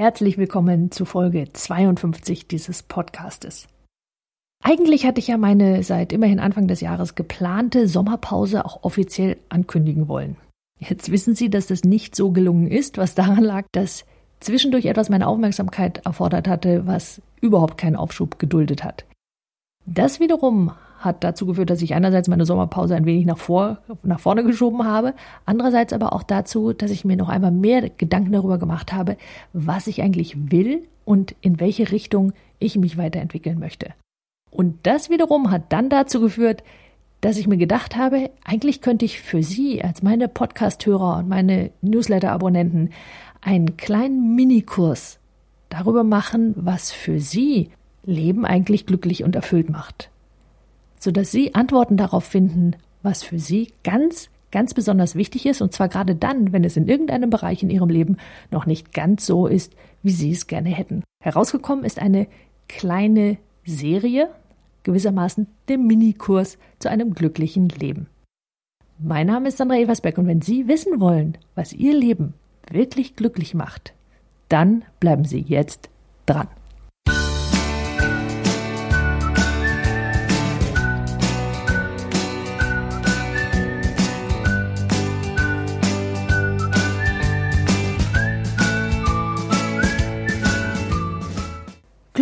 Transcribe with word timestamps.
Herzlich 0.00 0.38
willkommen 0.38 0.92
zu 0.92 1.04
Folge 1.04 1.52
52 1.52 2.46
dieses 2.46 2.84
Podcastes. 2.84 3.66
Eigentlich 4.62 5.04
hatte 5.04 5.18
ich 5.18 5.26
ja 5.26 5.36
meine 5.36 5.82
seit 5.82 6.12
immerhin 6.12 6.38
Anfang 6.38 6.68
des 6.68 6.80
Jahres 6.80 7.16
geplante 7.16 7.88
Sommerpause 7.88 8.64
auch 8.64 8.84
offiziell 8.84 9.38
ankündigen 9.48 10.06
wollen. 10.06 10.36
Jetzt 10.78 11.10
wissen 11.10 11.34
Sie, 11.34 11.50
dass 11.50 11.66
das 11.66 11.82
nicht 11.82 12.14
so 12.14 12.30
gelungen 12.30 12.68
ist, 12.68 12.96
was 12.96 13.16
daran 13.16 13.42
lag, 13.42 13.64
dass 13.72 14.04
zwischendurch 14.38 14.84
etwas 14.84 15.08
meine 15.08 15.26
Aufmerksamkeit 15.26 16.06
erfordert 16.06 16.46
hatte, 16.46 16.86
was 16.86 17.20
überhaupt 17.40 17.76
keinen 17.76 17.96
Aufschub 17.96 18.38
geduldet 18.38 18.84
hat. 18.84 19.04
Das 19.84 20.20
wiederum 20.20 20.70
hat 20.98 21.22
dazu 21.22 21.46
geführt, 21.46 21.70
dass 21.70 21.82
ich 21.82 21.94
einerseits 21.94 22.28
meine 22.28 22.44
Sommerpause 22.44 22.96
ein 22.96 23.06
wenig 23.06 23.24
nach, 23.24 23.38
vor, 23.38 23.78
nach 24.02 24.20
vorne 24.20 24.44
geschoben 24.44 24.84
habe, 24.84 25.14
andererseits 25.46 25.92
aber 25.92 26.12
auch 26.12 26.22
dazu, 26.22 26.72
dass 26.72 26.90
ich 26.90 27.04
mir 27.04 27.16
noch 27.16 27.28
einmal 27.28 27.52
mehr 27.52 27.88
Gedanken 27.88 28.32
darüber 28.32 28.58
gemacht 28.58 28.92
habe, 28.92 29.16
was 29.52 29.86
ich 29.86 30.02
eigentlich 30.02 30.50
will 30.50 30.82
und 31.04 31.34
in 31.40 31.60
welche 31.60 31.92
Richtung 31.92 32.32
ich 32.58 32.76
mich 32.76 32.98
weiterentwickeln 32.98 33.58
möchte. 33.58 33.94
Und 34.50 34.86
das 34.86 35.08
wiederum 35.08 35.50
hat 35.50 35.72
dann 35.72 35.88
dazu 35.88 36.20
geführt, 36.20 36.64
dass 37.20 37.36
ich 37.36 37.46
mir 37.46 37.58
gedacht 37.58 37.96
habe, 37.96 38.30
eigentlich 38.44 38.80
könnte 38.80 39.04
ich 39.04 39.20
für 39.20 39.42
Sie 39.42 39.82
als 39.82 40.02
meine 40.02 40.28
Podcast-Hörer 40.28 41.18
und 41.18 41.28
meine 41.28 41.70
Newsletter-Abonnenten 41.82 42.90
einen 43.40 43.76
kleinen 43.76 44.34
Minikurs 44.34 45.18
darüber 45.68 46.04
machen, 46.04 46.54
was 46.56 46.92
für 46.92 47.20
Sie 47.20 47.70
Leben 48.04 48.44
eigentlich 48.46 48.86
glücklich 48.86 49.22
und 49.22 49.36
erfüllt 49.36 49.68
macht 49.68 50.10
sodass 50.98 51.30
Sie 51.30 51.54
Antworten 51.54 51.96
darauf 51.96 52.24
finden, 52.24 52.76
was 53.02 53.22
für 53.22 53.38
Sie 53.38 53.72
ganz, 53.84 54.30
ganz 54.50 54.74
besonders 54.74 55.14
wichtig 55.14 55.46
ist, 55.46 55.60
und 55.60 55.72
zwar 55.72 55.88
gerade 55.88 56.14
dann, 56.14 56.52
wenn 56.52 56.64
es 56.64 56.76
in 56.76 56.88
irgendeinem 56.88 57.30
Bereich 57.30 57.62
in 57.62 57.70
Ihrem 57.70 57.90
Leben 57.90 58.16
noch 58.50 58.66
nicht 58.66 58.92
ganz 58.92 59.26
so 59.26 59.46
ist, 59.46 59.74
wie 60.02 60.10
Sie 60.10 60.32
es 60.32 60.46
gerne 60.46 60.70
hätten. 60.70 61.04
Herausgekommen 61.22 61.84
ist 61.84 61.98
eine 61.98 62.26
kleine 62.68 63.38
Serie, 63.64 64.30
gewissermaßen 64.82 65.46
der 65.68 65.78
Minikurs 65.78 66.58
zu 66.78 66.88
einem 66.88 67.14
glücklichen 67.14 67.68
Leben. 67.68 68.08
Mein 68.98 69.26
Name 69.26 69.48
ist 69.48 69.58
Sandra 69.58 69.76
Eversbeck 69.76 70.18
und 70.18 70.26
wenn 70.26 70.42
Sie 70.42 70.66
wissen 70.66 71.00
wollen, 71.00 71.38
was 71.54 71.72
Ihr 71.72 71.94
Leben 71.94 72.34
wirklich 72.70 73.14
glücklich 73.16 73.54
macht, 73.54 73.94
dann 74.48 74.84
bleiben 74.98 75.24
Sie 75.24 75.40
jetzt 75.40 75.88
dran. 76.26 76.48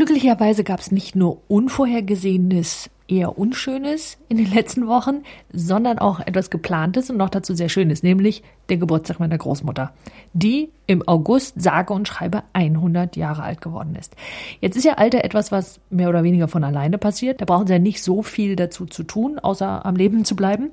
Glücklicherweise 0.06 0.62
gab 0.62 0.78
es 0.78 0.92
nicht 0.92 1.16
nur 1.16 1.42
Unvorhergesehenes, 1.48 2.90
eher 3.08 3.36
Unschönes 3.40 4.18
in 4.28 4.36
den 4.36 4.52
letzten 4.52 4.86
Wochen, 4.86 5.24
sondern 5.52 5.98
auch 5.98 6.20
etwas 6.20 6.48
Geplantes 6.48 7.10
und 7.10 7.16
noch 7.16 7.28
dazu 7.28 7.56
sehr 7.56 7.68
Schönes, 7.68 8.04
nämlich 8.04 8.44
der 8.68 8.76
Geburtstag 8.76 9.18
meiner 9.18 9.36
Großmutter, 9.36 9.92
die 10.32 10.70
im 10.86 11.06
August 11.08 11.60
sage 11.60 11.92
und 11.92 12.06
schreibe 12.06 12.44
100 12.52 13.16
Jahre 13.16 13.42
alt 13.42 13.60
geworden 13.60 13.96
ist. 13.96 14.14
Jetzt 14.60 14.76
ist 14.76 14.84
ja 14.84 14.92
Alter 14.92 15.24
etwas, 15.24 15.50
was 15.50 15.80
mehr 15.90 16.08
oder 16.08 16.22
weniger 16.22 16.46
von 16.46 16.62
alleine 16.62 16.98
passiert. 16.98 17.40
Da 17.40 17.44
brauchen 17.44 17.66
sie 17.66 17.72
ja 17.72 17.80
nicht 17.80 18.00
so 18.00 18.22
viel 18.22 18.54
dazu 18.54 18.86
zu 18.86 19.02
tun, 19.02 19.40
außer 19.40 19.84
am 19.84 19.96
Leben 19.96 20.24
zu 20.24 20.36
bleiben. 20.36 20.70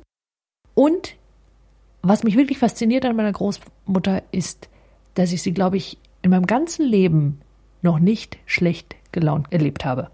Und 0.76 1.16
was 2.04 2.24
mich 2.24 2.38
wirklich 2.38 2.60
fasziniert 2.60 3.04
an 3.04 3.16
meiner 3.16 3.32
Großmutter 3.32 4.22
ist, 4.32 4.70
dass 5.16 5.34
ich 5.34 5.42
sie, 5.42 5.56
glaube 5.56 5.78
ich, 5.78 5.98
in 6.22 6.30
meinem 6.30 6.46
ganzen 6.46 6.86
Leben 6.86 7.42
noch 7.82 7.98
nicht 7.98 8.38
schlecht 8.46 8.96
gelaunt 9.14 9.48
erlebt 9.52 9.86
habe. 9.86 10.12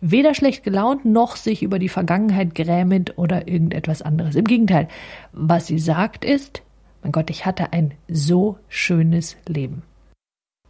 Weder 0.00 0.34
schlecht 0.34 0.64
gelaunt 0.64 1.04
noch 1.04 1.36
sich 1.36 1.62
über 1.62 1.78
die 1.78 1.88
Vergangenheit 1.88 2.54
grämend 2.54 3.16
oder 3.16 3.48
irgendetwas 3.48 4.02
anderes. 4.02 4.34
Im 4.34 4.44
Gegenteil, 4.44 4.88
was 5.32 5.66
sie 5.66 5.78
sagt 5.78 6.24
ist, 6.24 6.62
mein 7.02 7.12
Gott, 7.12 7.30
ich 7.30 7.46
hatte 7.46 7.72
ein 7.72 7.94
so 8.08 8.58
schönes 8.68 9.36
Leben. 9.46 9.82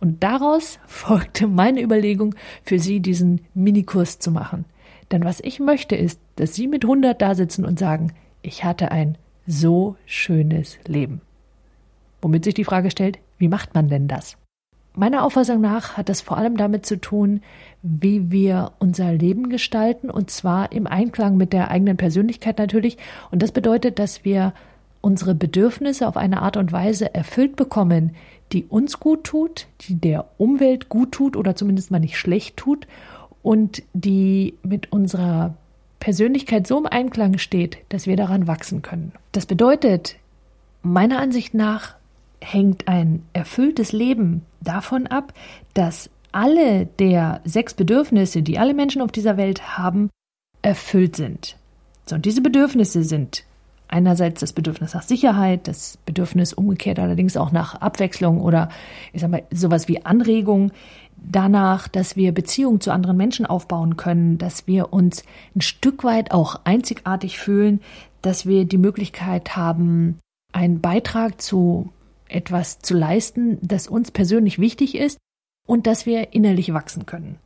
Und 0.00 0.22
daraus 0.22 0.78
folgte 0.86 1.46
meine 1.46 1.82
Überlegung, 1.82 2.34
für 2.62 2.78
sie 2.78 3.00
diesen 3.00 3.40
Minikurs 3.54 4.18
zu 4.18 4.30
machen. 4.30 4.66
Denn 5.10 5.24
was 5.24 5.40
ich 5.40 5.60
möchte 5.60 5.96
ist, 5.96 6.20
dass 6.36 6.54
sie 6.54 6.66
mit 6.66 6.84
100 6.84 7.20
da 7.20 7.34
sitzen 7.34 7.64
und 7.64 7.78
sagen, 7.78 8.12
ich 8.42 8.64
hatte 8.64 8.90
ein 8.90 9.18
so 9.46 9.96
schönes 10.06 10.78
Leben. 10.86 11.20
Womit 12.20 12.44
sich 12.44 12.54
die 12.54 12.64
Frage 12.64 12.90
stellt, 12.90 13.18
wie 13.38 13.48
macht 13.48 13.74
man 13.74 13.88
denn 13.88 14.08
das? 14.08 14.36
Meiner 14.96 15.24
Auffassung 15.24 15.60
nach 15.60 15.96
hat 15.96 16.08
das 16.08 16.20
vor 16.20 16.38
allem 16.38 16.56
damit 16.56 16.86
zu 16.86 17.00
tun, 17.00 17.40
wie 17.82 18.30
wir 18.30 18.72
unser 18.78 19.12
Leben 19.12 19.48
gestalten 19.48 20.08
und 20.08 20.30
zwar 20.30 20.70
im 20.70 20.86
Einklang 20.86 21.36
mit 21.36 21.52
der 21.52 21.70
eigenen 21.70 21.96
Persönlichkeit 21.96 22.58
natürlich. 22.58 22.96
Und 23.32 23.42
das 23.42 23.50
bedeutet, 23.50 23.98
dass 23.98 24.24
wir 24.24 24.54
unsere 25.00 25.34
Bedürfnisse 25.34 26.06
auf 26.06 26.16
eine 26.16 26.42
Art 26.42 26.56
und 26.56 26.72
Weise 26.72 27.12
erfüllt 27.12 27.56
bekommen, 27.56 28.14
die 28.52 28.64
uns 28.64 29.00
gut 29.00 29.24
tut, 29.24 29.66
die 29.82 29.96
der 29.96 30.26
Umwelt 30.38 30.88
gut 30.88 31.12
tut 31.12 31.36
oder 31.36 31.56
zumindest 31.56 31.90
mal 31.90 31.98
nicht 31.98 32.16
schlecht 32.16 32.56
tut 32.56 32.86
und 33.42 33.82
die 33.92 34.54
mit 34.62 34.92
unserer 34.92 35.56
Persönlichkeit 35.98 36.66
so 36.66 36.78
im 36.78 36.86
Einklang 36.86 37.38
steht, 37.38 37.78
dass 37.88 38.06
wir 38.06 38.16
daran 38.16 38.46
wachsen 38.46 38.80
können. 38.80 39.12
Das 39.32 39.44
bedeutet, 39.44 40.16
meiner 40.82 41.18
Ansicht 41.18 41.52
nach, 41.52 41.96
hängt 42.44 42.88
ein 42.88 43.22
erfülltes 43.32 43.92
Leben 43.92 44.42
davon 44.60 45.06
ab, 45.06 45.32
dass 45.72 46.10
alle 46.32 46.86
der 46.86 47.40
sechs 47.44 47.74
Bedürfnisse, 47.74 48.42
die 48.42 48.58
alle 48.58 48.74
Menschen 48.74 49.02
auf 49.02 49.12
dieser 49.12 49.36
Welt 49.36 49.78
haben, 49.78 50.10
erfüllt 50.62 51.16
sind. 51.16 51.56
So, 52.06 52.16
und 52.16 52.24
diese 52.24 52.42
Bedürfnisse 52.42 53.04
sind 53.04 53.44
einerseits 53.88 54.40
das 54.40 54.52
Bedürfnis 54.52 54.94
nach 54.94 55.02
Sicherheit, 55.02 55.68
das 55.68 55.98
Bedürfnis 56.04 56.52
umgekehrt 56.52 56.98
allerdings 56.98 57.36
auch 57.36 57.52
nach 57.52 57.76
Abwechslung 57.76 58.40
oder 58.40 58.68
ich 59.12 59.20
sag 59.20 59.30
mal 59.30 59.44
sowas 59.52 59.88
wie 59.88 60.04
Anregung, 60.04 60.72
danach, 61.16 61.86
dass 61.88 62.16
wir 62.16 62.32
Beziehungen 62.32 62.80
zu 62.80 62.90
anderen 62.90 63.16
Menschen 63.16 63.46
aufbauen 63.46 63.96
können, 63.96 64.38
dass 64.38 64.66
wir 64.66 64.92
uns 64.92 65.22
ein 65.54 65.60
Stück 65.60 66.02
weit 66.02 66.32
auch 66.32 66.60
einzigartig 66.64 67.38
fühlen, 67.38 67.80
dass 68.22 68.46
wir 68.46 68.64
die 68.64 68.78
Möglichkeit 68.78 69.56
haben, 69.56 70.18
einen 70.52 70.80
Beitrag 70.80 71.40
zu 71.40 71.90
etwas 72.34 72.80
zu 72.80 72.94
leisten, 72.94 73.58
das 73.62 73.88
uns 73.88 74.10
persönlich 74.10 74.58
wichtig 74.58 74.96
ist 74.96 75.18
und 75.66 75.86
dass 75.86 76.06
wir 76.06 76.32
innerlich 76.34 76.72
wachsen 76.72 77.06
können. 77.06 77.36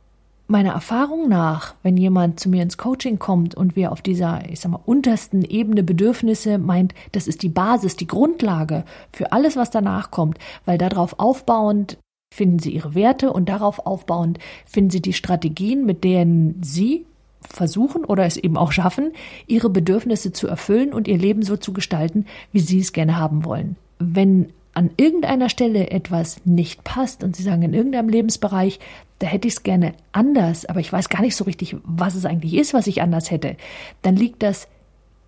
Meiner 0.47 0.71
Erfahrung 0.71 1.29
nach, 1.29 1.75
wenn 1.83 1.95
jemand 1.95 2.39
zu 2.39 2.49
mir 2.49 2.63
ins 2.63 2.79
Coaching 2.79 3.19
kommt 3.19 3.53
und 3.53 3.75
wir 3.75 3.91
auf 3.91 4.01
dieser, 4.01 4.49
ich 4.49 4.59
sag 4.59 4.71
mal, 4.71 4.81
untersten 4.83 5.43
Ebene 5.43 5.83
Bedürfnisse 5.83 6.57
meint, 6.57 6.95
das 7.11 7.27
ist 7.27 7.43
die 7.43 7.49
Basis, 7.49 7.97
die 7.97 8.07
Grundlage 8.07 8.83
für 9.13 9.31
alles, 9.31 9.55
was 9.55 9.69
danach 9.69 10.09
kommt, 10.09 10.39
weil 10.65 10.79
darauf 10.79 11.19
aufbauend 11.19 11.99
finden 12.33 12.57
sie 12.57 12.71
ihre 12.71 12.95
Werte 12.95 13.31
und 13.31 13.47
darauf 13.47 13.85
aufbauend 13.85 14.39
finden 14.65 14.89
sie 14.89 15.03
die 15.03 15.13
Strategien, 15.13 15.85
mit 15.85 16.03
denen 16.03 16.61
sie 16.63 17.05
versuchen 17.41 18.03
oder 18.03 18.25
es 18.25 18.37
eben 18.37 18.57
auch 18.57 18.71
schaffen, 18.71 19.11
ihre 19.45 19.69
Bedürfnisse 19.69 20.31
zu 20.31 20.47
erfüllen 20.47 20.93
und 20.93 21.07
ihr 21.07 21.17
Leben 21.17 21.43
so 21.43 21.57
zu 21.57 21.73
gestalten, 21.73 22.25
wie 22.51 22.59
sie 22.59 22.79
es 22.79 22.91
gerne 22.91 23.17
haben 23.17 23.45
wollen. 23.45 23.75
Wenn 23.99 24.51
an 24.73 24.91
irgendeiner 24.97 25.49
Stelle 25.49 25.89
etwas 25.91 26.45
nicht 26.45 26.83
passt 26.83 27.23
und 27.23 27.35
Sie 27.35 27.43
sagen, 27.43 27.63
in 27.63 27.73
irgendeinem 27.73 28.09
Lebensbereich, 28.09 28.79
da 29.19 29.27
hätte 29.27 29.47
ich 29.47 29.55
es 29.55 29.63
gerne 29.63 29.93
anders, 30.11 30.65
aber 30.65 30.79
ich 30.79 30.91
weiß 30.91 31.09
gar 31.09 31.21
nicht 31.21 31.35
so 31.35 31.43
richtig, 31.43 31.75
was 31.83 32.15
es 32.15 32.25
eigentlich 32.25 32.55
ist, 32.55 32.73
was 32.73 32.87
ich 32.87 33.01
anders 33.01 33.31
hätte, 33.31 33.57
dann 34.01 34.15
liegt 34.15 34.43
das 34.43 34.67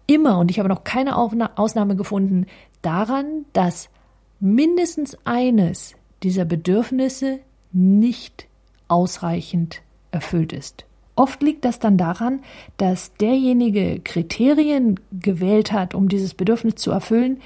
immer, 0.08 0.40
und 0.40 0.52
ich 0.52 0.60
habe 0.60 0.70
noch 0.70 0.84
keine 0.84 1.18
Ausnahme 1.18 1.96
gefunden, 1.96 2.46
daran, 2.82 3.46
dass 3.54 3.90
mindestens 4.40 5.18
eines 5.26 5.96
dieser 6.24 6.46
Bedürfnisse 6.46 7.40
nicht 7.72 8.48
ausreichend 8.88 9.82
erfüllt 10.12 10.54
ist. 10.54 10.86
Oft 11.16 11.42
liegt 11.44 11.66
das 11.66 11.80
dann 11.80 11.98
daran, 11.98 12.40
dass 12.78 13.14
derjenige 13.16 14.00
Kriterien 14.00 15.00
gewählt 15.12 15.72
hat, 15.72 15.94
um 15.94 16.10
dieses 16.10 16.34
Bedürfnis 16.34 16.76
zu 16.76 16.92
erfüllen, 16.92 17.42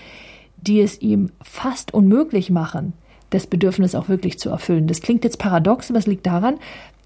die 0.67 0.81
es 0.81 1.01
ihm 1.01 1.31
fast 1.41 1.93
unmöglich 1.93 2.49
machen, 2.49 2.93
das 3.29 3.47
Bedürfnis 3.47 3.95
auch 3.95 4.09
wirklich 4.09 4.39
zu 4.39 4.49
erfüllen. 4.49 4.87
Das 4.87 5.01
klingt 5.01 5.23
jetzt 5.23 5.39
paradox, 5.39 5.89
aber 5.89 5.99
es 5.99 6.07
liegt 6.07 6.25
daran, 6.25 6.57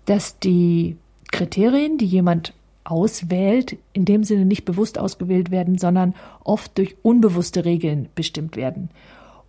dass 0.05 0.39
die 0.39 0.97
Kriterien, 1.31 1.97
die 1.97 2.05
jemand 2.05 2.53
auswählt, 2.83 3.77
in 3.93 4.05
dem 4.05 4.23
Sinne 4.23 4.45
nicht 4.45 4.65
bewusst 4.65 4.97
ausgewählt 4.97 5.51
werden, 5.51 5.77
sondern 5.77 6.15
oft 6.43 6.77
durch 6.77 6.95
unbewusste 7.03 7.65
Regeln 7.65 8.09
bestimmt 8.15 8.55
werden. 8.55 8.89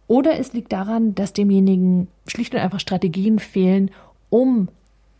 Oder 0.06 0.38
es 0.38 0.52
liegt 0.52 0.72
daran, 0.72 1.14
dass 1.14 1.32
demjenigen 1.32 2.08
schlicht 2.26 2.54
und 2.54 2.60
einfach 2.60 2.80
Strategien 2.80 3.38
fehlen, 3.38 3.90
um 4.28 4.68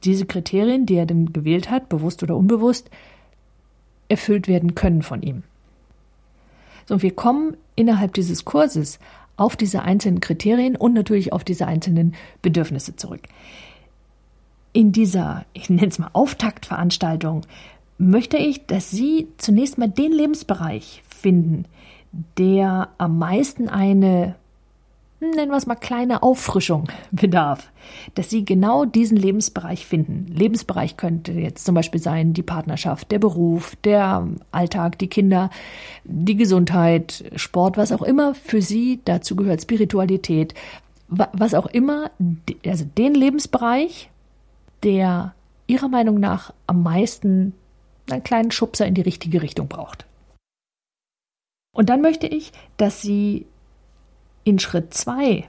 diese 0.05 0.27
Kriterien, 0.27 0.87
die 0.87 0.97
er 0.97 1.07
denn 1.07 1.33
gewählt 1.33 1.71
hat, 1.71 1.89
bewusst 1.89 2.23
oder 2.23 2.37
unbewusst, 2.37 2.91
erfüllt 4.09 4.49
werden 4.49 4.75
können 4.75 5.03
von 5.03 5.23
ihm. 5.23 5.45
So, 6.87 7.03
wir 7.03 7.15
kommen 7.15 7.57
innerhalb 7.77 8.15
dieses 8.15 8.45
Kurses 8.45 8.99
auf 9.37 9.57
diese 9.57 9.83
einzelnen 9.83 10.21
Kriterien 10.21 10.77
und 10.77 10.93
natürlich 10.93 11.33
auf 11.33 11.45
diese 11.45 11.67
einzelnen 11.67 12.15
Bedürfnisse 12.43 12.97
zurück. 12.97 13.23
In 14.73 14.93
dieser, 14.93 15.45
ich 15.53 15.71
nenne 15.71 15.89
es 15.89 15.99
mal 15.99 16.11
Auftaktveranstaltung, 16.13 17.43
möchte 17.99 18.37
ich, 18.37 18.67
dass 18.67 18.91
Sie 18.91 19.29
zunächst 19.39 19.79
mal 19.79 19.89
den 19.89 20.13
Lebensbereich 20.13 21.03
finden, 21.09 21.65
der 22.39 22.89
am 22.99 23.19
meisten 23.19 23.69
eine 23.69 24.37
nennen 25.21 25.51
wir 25.51 25.57
es 25.57 25.67
mal 25.67 25.75
kleine 25.75 26.23
Auffrischung 26.23 26.89
bedarf, 27.13 27.71
dass 28.15 28.31
Sie 28.31 28.45
genau 28.45 28.85
diesen 28.85 29.17
Lebensbereich 29.17 29.87
finden. 29.87 30.27
Lebensbereich 30.27 30.97
könnte 30.97 31.33
jetzt 31.33 31.65
zum 31.65 31.75
Beispiel 31.75 32.01
sein 32.01 32.33
die 32.33 32.43
Partnerschaft, 32.43 33.11
der 33.11 33.19
Beruf, 33.19 33.77
der 33.85 34.27
Alltag, 34.51 34.99
die 34.99 35.09
Kinder, 35.09 35.51
die 36.05 36.37
Gesundheit, 36.37 37.25
Sport, 37.37 37.77
was 37.77 37.93
auch 37.93 38.03
immer 38.03 38.35
für 38.35 38.63
Sie 38.63 39.01
dazu 39.05 39.37
gehört, 39.37 39.63
Spiritualität, 39.63 40.55
was 41.09 41.55
auch 41.55 41.67
immer, 41.67 42.11
also 42.65 42.85
den 42.97 43.15
Lebensbereich, 43.15 44.11
der 44.83 45.35
Ihrer 45.67 45.89
Meinung 45.89 46.19
nach 46.19 46.53
am 46.67 46.83
meisten 46.83 47.53
einen 48.11 48.25
kleinen 48.25 48.51
Schubser 48.51 48.87
in 48.87 48.95
die 48.95 49.03
richtige 49.03 49.43
Richtung 49.43 49.69
braucht. 49.69 50.07
Und 51.73 51.89
dann 51.89 52.01
möchte 52.01 52.27
ich, 52.27 52.53
dass 52.77 53.03
Sie 53.03 53.47
in 54.45 54.59
Schritt 54.59 54.95
2 54.95 55.49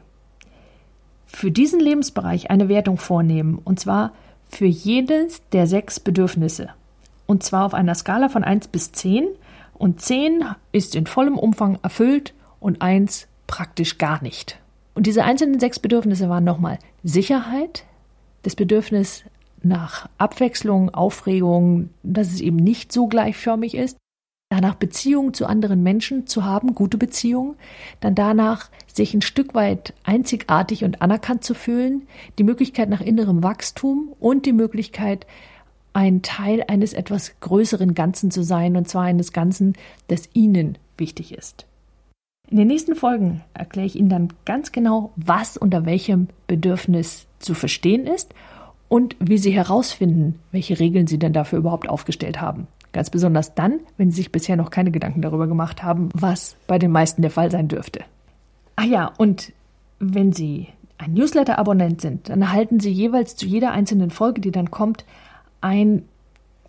für 1.26 1.50
diesen 1.52 1.80
Lebensbereich 1.80 2.52
eine 2.52 2.68
Wertung 2.68 2.98
vornehmen, 2.98 3.60
und 3.64 3.80
zwar 3.80 4.12
für 4.50 4.66
jedes 4.66 5.42
der 5.52 5.66
sechs 5.66 6.00
Bedürfnisse. 6.00 6.70
Und 7.26 7.44
zwar 7.44 7.66
auf 7.66 7.74
einer 7.74 7.96
Skala 7.96 8.28
von 8.28 8.44
1 8.44 8.68
bis 8.68 8.92
10. 8.92 9.26
Und 9.74 10.02
10 10.02 10.44
ist 10.74 10.96
in 10.96 11.08
vollem 11.08 11.38
Umfang 11.38 11.80
erfüllt 11.82 12.34
und 12.60 12.82
1 12.82 13.28
praktisch 13.48 13.98
gar 13.98 14.22
nicht. 14.22 14.60
Und 14.94 15.08
diese 15.08 15.24
einzelnen 15.24 15.60
sechs 15.60 15.80
Bedürfnisse 15.80 16.28
waren 16.28 16.44
nochmal 16.44 16.78
Sicherheit, 17.04 17.86
das 18.44 18.56
Bedürfnis 18.56 19.24
nach 19.64 20.10
Abwechslung, 20.18 20.94
Aufregung, 20.94 21.90
dass 22.04 22.28
es 22.28 22.42
eben 22.42 22.58
nicht 22.58 22.92
so 22.92 23.08
gleichförmig 23.08 23.76
ist, 23.76 23.98
danach 24.52 24.76
Beziehungen 24.76 25.34
zu 25.34 25.46
anderen 25.46 25.82
Menschen 25.82 26.28
zu 26.28 26.44
haben, 26.44 26.76
gute 26.76 26.98
Beziehungen, 26.98 27.56
dann 28.02 28.16
danach 28.16 28.70
sich 28.86 29.14
ein 29.14 29.22
Stück 29.22 29.56
weit 29.56 29.94
einzigartig 30.04 30.84
und 30.84 31.02
anerkannt 31.02 31.46
zu 31.46 31.54
fühlen, 31.54 32.02
die 32.38 32.44
Möglichkeit 32.44 32.90
nach 32.90 33.00
innerem 33.00 33.44
Wachstum 33.44 34.12
und 34.20 34.46
die 34.46 34.52
Möglichkeit, 34.52 35.26
ein 35.94 36.22
Teil 36.22 36.66
eines 36.68 36.92
etwas 36.92 37.34
größeren 37.40 37.94
Ganzen 37.94 38.30
zu 38.30 38.44
sein, 38.44 38.76
und 38.76 38.90
zwar 38.90 39.04
eines 39.04 39.32
Ganzen, 39.32 39.74
das 40.10 40.30
Ihnen 40.34 40.78
wichtig 40.98 41.34
ist. 41.34 41.66
In 42.50 42.58
den 42.58 42.68
nächsten 42.68 42.96
Folgen 42.96 43.42
erkläre 43.54 43.88
ich 43.88 43.96
Ihnen 43.96 44.10
dann 44.10 44.34
ganz 44.44 44.74
genau, 44.74 45.14
was 45.16 45.56
unter 45.56 45.86
welchem 45.86 46.28
Bedürfnis 46.48 47.26
zu 47.40 47.54
verstehen 47.54 48.06
ist 48.06 48.34
und 48.90 49.16
wie 49.20 49.38
Sie 49.38 49.52
herausfinden, 49.52 50.40
welche 50.52 50.78
Regeln 50.78 51.08
Sie 51.08 51.20
denn 51.20 51.32
dafür 51.32 51.60
überhaupt 51.60 51.88
aufgestellt 51.88 52.42
haben. 52.42 52.68
Ganz 52.94 53.10
besonders 53.10 53.56
dann, 53.56 53.80
wenn 53.98 54.12
Sie 54.12 54.18
sich 54.18 54.32
bisher 54.32 54.58
noch 54.58 54.70
keine 54.70 54.92
Gedanken 54.92 55.22
darüber 55.22 55.48
gemacht 55.48 55.84
haben, 55.84 56.10
was 56.14 56.56
bei 56.68 56.78
den 56.78 56.92
meisten 56.92 57.22
der 57.22 57.32
Fall 57.32 57.50
sein 57.50 57.68
dürfte. 57.68 58.02
Ah 58.76 58.84
ja, 58.84 59.12
und 59.18 59.54
wenn 60.00 60.34
Sie 60.34 60.68
ein 60.98 61.14
Newsletter-Abonnent 61.14 62.02
sind, 62.02 62.30
dann 62.30 62.42
erhalten 62.42 62.80
Sie 62.80 62.92
jeweils 62.92 63.36
zu 63.36 63.46
jeder 63.46 63.72
einzelnen 63.72 64.12
Folge, 64.12 64.42
die 64.42 64.52
dann 64.52 64.72
kommt, 64.72 65.06
ein 65.62 66.04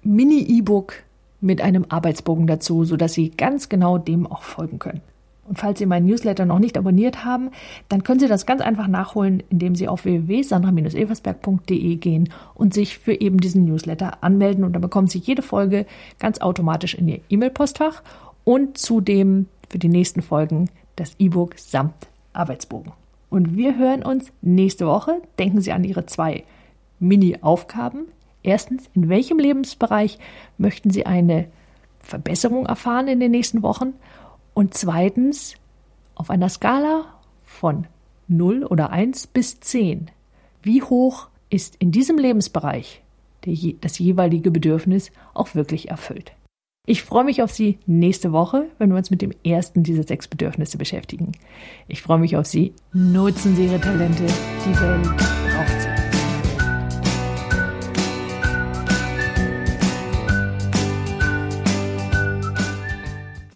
Mini-E-Book 0.02 0.94
mit 1.40 1.60
einem 1.60 1.86
Arbeitsbogen 1.88 2.46
dazu, 2.46 2.84
sodass 2.84 3.14
Sie 3.14 3.30
ganz 3.30 3.68
genau 3.68 3.98
dem 3.98 4.26
auch 4.26 4.42
folgen 4.42 4.78
können. 4.78 5.00
Und 5.44 5.58
falls 5.58 5.78
Sie 5.78 5.86
meinen 5.86 6.06
Newsletter 6.06 6.46
noch 6.46 6.60
nicht 6.60 6.78
abonniert 6.78 7.24
haben, 7.24 7.50
dann 7.88 8.04
können 8.04 8.20
Sie 8.20 8.28
das 8.28 8.46
ganz 8.46 8.60
einfach 8.60 8.86
nachholen, 8.86 9.42
indem 9.50 9.74
Sie 9.74 9.88
auf 9.88 10.04
www.sandra-eversberg.de 10.04 11.96
gehen 11.96 12.28
und 12.54 12.74
sich 12.74 12.98
für 12.98 13.20
eben 13.20 13.38
diesen 13.38 13.64
Newsletter 13.64 14.22
anmelden. 14.22 14.62
Und 14.62 14.72
dann 14.72 14.82
bekommen 14.82 15.08
Sie 15.08 15.18
jede 15.18 15.42
Folge 15.42 15.86
ganz 16.20 16.40
automatisch 16.40 16.94
in 16.94 17.08
Ihr 17.08 17.20
E-Mail-Postfach 17.28 18.02
und 18.44 18.78
zudem 18.78 19.46
für 19.68 19.78
die 19.78 19.88
nächsten 19.88 20.22
Folgen 20.22 20.68
das 20.96 21.14
E-Book 21.18 21.58
samt 21.58 21.94
Arbeitsbogen. 22.32 22.92
Und 23.28 23.56
wir 23.56 23.78
hören 23.78 24.02
uns 24.04 24.30
nächste 24.42 24.86
Woche. 24.86 25.22
Denken 25.38 25.60
Sie 25.60 25.72
an 25.72 25.84
Ihre 25.84 26.06
zwei 26.06 26.44
Mini-Aufgaben. 27.00 28.04
Erstens, 28.42 28.90
in 28.94 29.08
welchem 29.08 29.38
Lebensbereich 29.38 30.18
möchten 30.58 30.90
Sie 30.90 31.06
eine 31.06 31.46
Verbesserung 32.00 32.66
erfahren 32.66 33.08
in 33.08 33.20
den 33.20 33.30
nächsten 33.30 33.62
Wochen? 33.62 33.94
Und 34.54 34.74
zweitens, 34.74 35.54
auf 36.14 36.30
einer 36.30 36.48
Skala 36.48 37.04
von 37.44 37.86
0 38.28 38.64
oder 38.64 38.90
1 38.90 39.28
bis 39.28 39.60
10, 39.60 40.10
wie 40.62 40.82
hoch 40.82 41.28
ist 41.50 41.76
in 41.76 41.92
diesem 41.92 42.18
Lebensbereich 42.18 43.02
das 43.80 43.98
jeweilige 43.98 44.50
Bedürfnis 44.50 45.10
auch 45.34 45.54
wirklich 45.54 45.88
erfüllt? 45.88 46.32
Ich 46.84 47.04
freue 47.04 47.24
mich 47.24 47.42
auf 47.42 47.52
Sie 47.52 47.78
nächste 47.86 48.32
Woche, 48.32 48.66
wenn 48.78 48.90
wir 48.90 48.96
uns 48.96 49.10
mit 49.10 49.22
dem 49.22 49.32
ersten 49.44 49.84
dieser 49.84 50.02
sechs 50.02 50.26
Bedürfnisse 50.26 50.78
beschäftigen. 50.78 51.30
Ich 51.86 52.02
freue 52.02 52.18
mich 52.18 52.36
auf 52.36 52.46
Sie. 52.46 52.72
Nutzen 52.92 53.54
Sie 53.54 53.66
Ihre 53.66 53.80
Talente. 53.80 54.26
Die 54.66 54.80
Welt 54.80 55.16
braucht 55.16 55.80
sie. 55.80 55.91